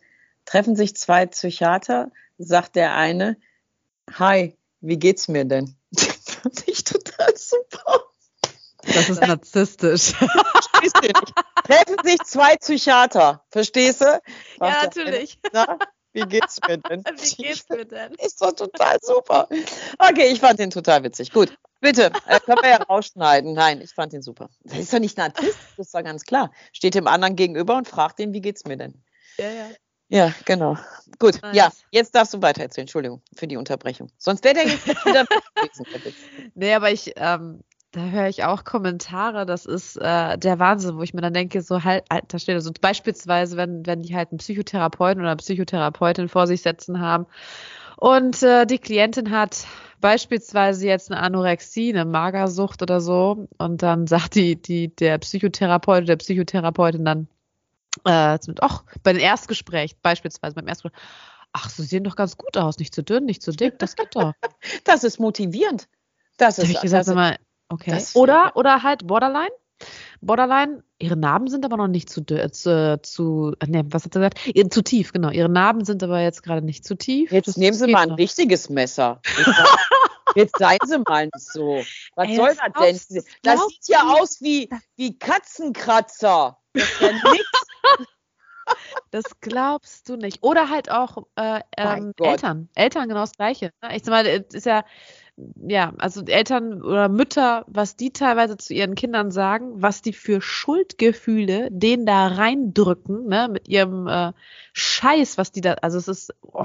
[0.44, 3.36] treffen sich zwei Psychiater, sagt der eine,
[4.12, 5.74] Hi, wie geht's mir denn?
[5.96, 8.04] fand ich total super.
[8.82, 10.12] Das ist narzisstisch.
[10.12, 11.32] Verstehst du nicht?
[11.64, 14.20] Treffen sich zwei Psychiater, verstehst du?
[14.60, 15.40] Ja, natürlich.
[15.52, 15.78] Eine,
[16.16, 17.04] wie geht's mir denn?
[17.20, 18.14] Wie geht's mir denn?
[18.18, 19.48] Ist doch total super.
[19.98, 21.30] Okay, ich fand den total witzig.
[21.30, 23.52] Gut, bitte, äh, können wir ja rausschneiden.
[23.52, 24.48] Nein, ich fand den super.
[24.64, 26.50] Das ist doch nicht Narzisst, das ist doch ganz klar.
[26.72, 29.02] Steht dem anderen gegenüber und fragt ihn, wie geht's mir denn?
[29.38, 29.66] Ja, ja.
[30.08, 30.78] Ja, genau.
[31.18, 31.56] Gut, nice.
[31.56, 32.84] ja, jetzt darfst du weiter erzählen.
[32.84, 34.08] Entschuldigung für die Unterbrechung.
[34.18, 36.14] Sonst wäre der jetzt wieder gewesen.
[36.54, 37.60] nee, aber ich, ähm,
[37.96, 41.62] da höre ich auch Kommentare, das ist äh, der Wahnsinn, wo ich mir dann denke,
[41.62, 46.28] so halt, da steht also beispielsweise, wenn, wenn die halt einen Psychotherapeuten oder eine Psychotherapeutin
[46.28, 47.26] vor sich setzen haben
[47.96, 49.66] und äh, die Klientin hat
[50.02, 55.98] beispielsweise jetzt eine Anorexie, eine Magersucht oder so und dann sagt die, die der Psychotherapeut
[55.98, 57.28] oder der Psychotherapeutin dann,
[58.04, 61.00] äh, ach, bei den Erstgespräch, beispielsweise beim Erstgespräch,
[61.54, 64.14] ach, sie sehen doch ganz gut aus, nicht zu dünn, nicht zu dick, das geht
[64.14, 64.34] doch.
[64.84, 65.88] das ist motivierend.
[66.36, 68.02] Das ist, ich gesagt, das, mal, Okay.
[68.14, 69.50] Oder, oder halt Borderline.
[70.20, 74.30] Borderline, ihre Narben sind aber noch nicht zu, äh, zu, zu ne, was hat er
[74.30, 74.72] gesagt?
[74.72, 75.30] Zu tief, genau.
[75.30, 77.30] Ihre Narben sind aber jetzt gerade nicht zu tief.
[77.30, 78.18] Jetzt das nehmen Sie mal ein noch.
[78.18, 79.20] richtiges Messer.
[80.34, 81.82] Jetzt seien Sie mal nicht so.
[82.14, 83.22] Was Ey, soll das denn?
[83.42, 86.58] Das sieht ja aus wie, wie Katzenkratzer.
[86.74, 87.66] Das ist ja nichts.
[89.10, 90.42] Das glaubst du nicht.
[90.42, 92.68] Oder halt auch äh, ähm, Eltern.
[92.74, 93.70] Eltern genau das Gleiche.
[93.92, 94.84] Ich sag mal, es ist ja,
[95.68, 100.40] ja, also Eltern oder Mütter, was die teilweise zu ihren Kindern sagen, was die für
[100.40, 104.32] Schuldgefühle denen da reindrücken, ne, mit ihrem äh,
[104.72, 106.64] Scheiß, was die da, also es ist, oh,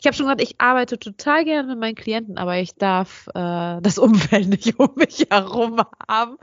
[0.00, 3.80] ich habe schon gesagt, ich arbeite total gerne mit meinen Klienten, aber ich darf äh,
[3.80, 6.36] das Umfeld nicht um mich herum haben,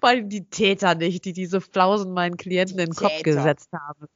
[0.00, 4.08] vor allem die Täter nicht, die diese Flausen meinen Klienten in den Kopf gesetzt haben.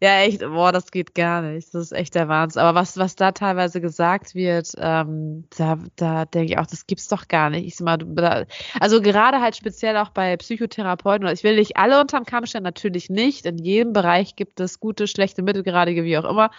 [0.00, 2.62] Ja, echt, boah, das geht gar nicht, das ist echt der Wahnsinn.
[2.62, 7.08] Aber was, was da teilweise gesagt wird, ähm, da, da denke ich auch, das gibt's
[7.08, 7.66] doch gar nicht.
[7.66, 8.46] Ich sag mal,
[8.80, 13.10] also gerade halt speziell auch bei Psychotherapeuten, ich will nicht alle unterm Kamm stellen, natürlich
[13.10, 13.46] nicht.
[13.46, 16.50] In jedem Bereich gibt es gute, schlechte, mittelgradige, wie auch immer.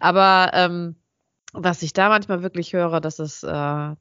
[0.00, 0.96] Aber ähm,
[1.52, 3.48] was ich da manchmal wirklich höre, das ist, äh,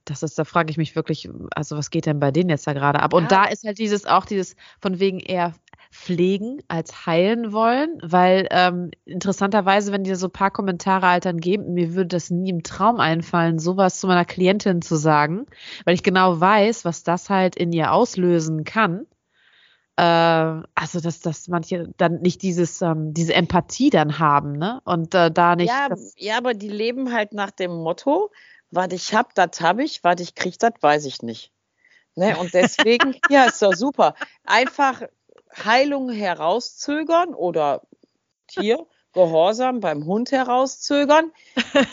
[0.05, 2.73] das ist, da frage ich mich wirklich, also was geht denn bei denen jetzt da
[2.73, 3.13] gerade ab?
[3.13, 3.43] Und ja.
[3.43, 5.53] da ist halt dieses auch dieses von wegen eher
[5.91, 11.39] pflegen als heilen wollen, weil ähm, interessanterweise, wenn dir so ein paar Kommentare halt dann
[11.39, 15.47] geben, mir würde das nie im Traum einfallen, sowas zu meiner Klientin zu sagen,
[15.85, 19.07] weil ich genau weiß, was das halt in ihr auslösen kann.
[19.97, 20.01] Äh,
[20.75, 24.81] also, dass, dass manche dann nicht dieses, ähm, diese Empathie dann haben, ne?
[24.85, 25.69] Und äh, da nicht.
[25.69, 28.31] Ja, ja, aber die leben halt nach dem Motto,
[28.69, 31.51] was ich hab, das hab ich, was ich krieg, das weiß ich nicht.
[32.15, 32.37] Ne?
[32.37, 34.13] Und deswegen, ja, ist doch super.
[34.45, 35.01] Einfach
[35.55, 37.81] Heilung herauszögern oder
[38.49, 41.31] hier Gehorsam beim Hund herauszögern,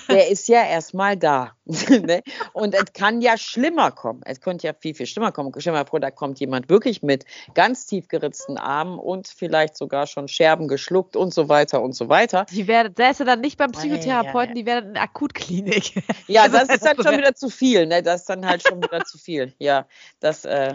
[0.09, 1.53] der ist ja erstmal da.
[2.07, 2.23] Ne?
[2.53, 4.21] Und es kann ja schlimmer kommen.
[4.25, 5.53] Es könnte ja viel, viel schlimmer kommen.
[5.59, 7.25] Stell mal vor, da kommt jemand wirklich mit
[7.55, 12.09] ganz tief geritzten Armen und vielleicht sogar schon Scherben geschluckt und so weiter und so
[12.09, 12.47] weiter.
[12.51, 16.03] Die werden, da ist er dann nicht beim Psychotherapeuten, die werden in der Akutklinik.
[16.29, 17.87] Ja, das ist dann schon wieder zu viel.
[17.87, 18.03] Ne?
[18.03, 19.55] Das ist dann halt schon wieder zu viel.
[19.59, 19.87] Ja,
[20.21, 20.75] das, äh,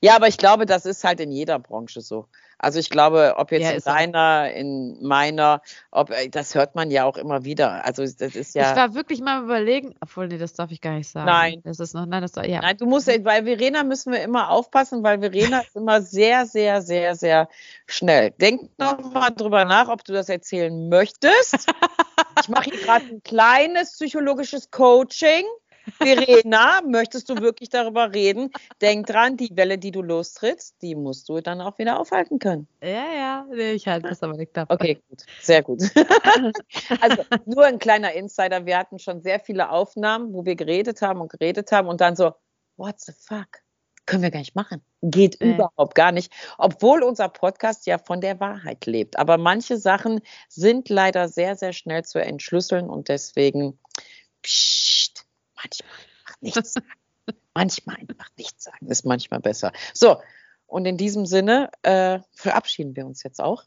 [0.00, 2.26] ja, aber ich glaube, das ist halt in jeder Branche so.
[2.58, 6.90] Also ich glaube, ob jetzt ja, in deiner, in meiner, ob äh, das hört man
[6.90, 7.84] ja auch immer wieder.
[7.84, 8.70] Also das ist ja.
[8.70, 11.26] Ich war wirklich mal überlegen, obwohl nee, das darf ich gar nicht sagen.
[11.26, 12.60] Nein, das ist noch, nein, das ja.
[12.60, 16.82] Nein, du musst, bei Verena müssen wir immer aufpassen, weil Verena ist immer sehr, sehr,
[16.82, 17.48] sehr, sehr
[17.86, 18.32] schnell.
[18.32, 21.66] Denk noch mal drüber nach, ob du das erzählen möchtest.
[22.40, 25.44] ich mache hier gerade ein kleines psychologisches Coaching.
[25.96, 28.50] Verena, möchtest du wirklich darüber reden?
[28.80, 32.68] Denk dran, die Welle, die du lostrittst, die musst du dann auch wieder aufhalten können.
[32.82, 34.74] Ja, ja, nee, ich halte das aber nicht davon.
[34.74, 35.82] Okay, gut, sehr gut.
[37.00, 41.20] also nur ein kleiner Insider, wir hatten schon sehr viele Aufnahmen, wo wir geredet haben
[41.20, 42.32] und geredet haben und dann so,
[42.76, 43.60] what the fuck?
[44.06, 44.80] Können wir gar nicht machen.
[45.02, 45.50] Geht äh.
[45.50, 46.32] überhaupt gar nicht.
[46.56, 49.18] Obwohl unser Podcast ja von der Wahrheit lebt.
[49.18, 53.78] Aber manche Sachen sind leider sehr, sehr schnell zu entschlüsseln und deswegen
[54.42, 54.77] psch,
[55.62, 56.88] manchmal einfach nichts sagen.
[57.54, 59.72] manchmal einfach nichts sagen ist manchmal besser.
[59.94, 60.20] So,
[60.66, 63.62] und in diesem Sinne äh, verabschieden wir uns jetzt auch.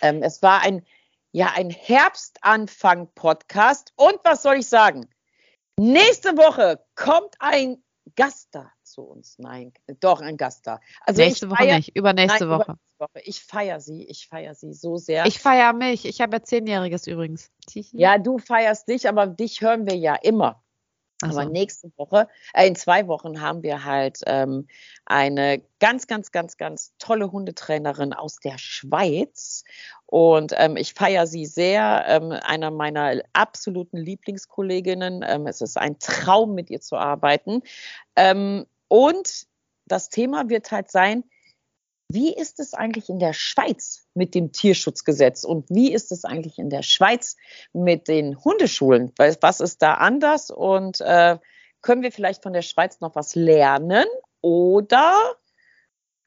[0.00, 0.86] Ähm, es war ein,
[1.32, 3.92] ja, ein Herbstanfang-Podcast.
[3.96, 5.08] Und was soll ich sagen?
[5.78, 7.82] Nächste Woche kommt ein
[8.16, 9.38] Gast da zu uns.
[9.38, 10.80] Nein, doch ein Gast da.
[11.06, 12.74] Also nächste Woche feier, nicht, übernächste nein, Woche.
[12.98, 13.20] Woche.
[13.24, 15.26] Ich feiere sie, ich feiere sie so sehr.
[15.26, 16.04] Ich feiere mich.
[16.04, 17.52] Ich habe ja zehnjähriges übrigens.
[17.92, 20.60] Ja, du feierst dich, aber dich hören wir ja immer.
[21.22, 21.40] Also.
[21.40, 24.66] Aber nächste Woche, äh, in zwei Wochen haben wir halt ähm,
[25.04, 29.64] eine ganz, ganz, ganz, ganz tolle Hundetrainerin aus der Schweiz.
[30.06, 32.04] Und ähm, ich feiere sie sehr.
[32.08, 35.24] Ähm, einer meiner absoluten Lieblingskolleginnen.
[35.26, 37.62] Ähm, es ist ein Traum, mit ihr zu arbeiten.
[38.16, 39.46] Ähm, und
[39.86, 41.24] das Thema wird halt sein,
[42.12, 46.58] wie ist es eigentlich in der Schweiz mit dem Tierschutzgesetz und wie ist es eigentlich
[46.58, 47.36] in der Schweiz
[47.72, 49.12] mit den Hundeschulen?
[49.16, 51.38] Was ist da anders und äh,
[51.82, 54.06] können wir vielleicht von der Schweiz noch was lernen
[54.40, 55.14] oder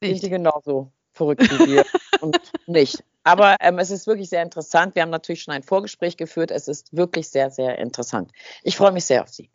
[0.00, 0.12] nicht.
[0.12, 1.84] sind die genauso verrückt wie wir
[2.22, 3.04] und nicht?
[3.22, 4.94] Aber ähm, es ist wirklich sehr interessant.
[4.94, 6.50] Wir haben natürlich schon ein Vorgespräch geführt.
[6.50, 8.32] Es ist wirklich sehr, sehr interessant.
[8.62, 9.50] Ich freue mich sehr auf Sie.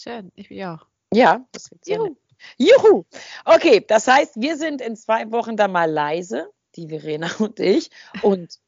[0.00, 0.86] Schön, ich will auch.
[1.12, 2.16] Ja, das wird sehr Juhu.
[2.56, 3.04] Juhu!
[3.44, 7.90] Okay, das heißt, wir sind in zwei Wochen da mal leise, die Verena und ich,
[8.22, 8.58] und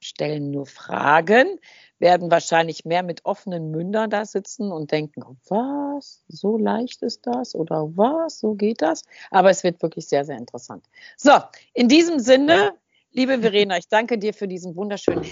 [0.00, 1.58] stellen nur Fragen,
[1.98, 7.54] werden wahrscheinlich mehr mit offenen Mündern da sitzen und denken, was, so leicht ist das
[7.54, 9.04] oder was, so geht das.
[9.30, 10.84] Aber es wird wirklich sehr, sehr interessant.
[11.16, 11.32] So,
[11.74, 12.74] in diesem Sinne,
[13.12, 15.24] liebe Verena, ich danke dir für diesen wunderschönen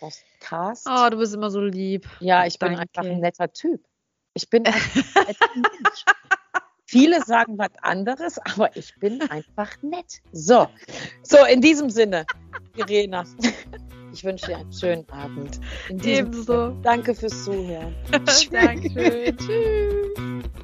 [0.00, 0.88] Podcast.
[0.90, 2.08] Oh, du bist immer so lieb.
[2.20, 2.76] Ja, ich danke.
[2.76, 3.84] bin einfach ein netter Typ.
[4.32, 6.04] Ich bin ein netter Mensch.
[6.86, 10.20] Viele sagen was anderes, aber ich bin einfach nett.
[10.32, 10.68] So,
[11.22, 12.26] so in diesem Sinne,
[12.76, 13.24] Irena,
[14.12, 15.60] ich wünsche dir einen schönen Abend.
[16.02, 16.70] Ebenso.
[16.82, 17.94] Danke fürs Zuhören.
[18.50, 19.36] Dankeschön.
[19.36, 20.54] Tschüss.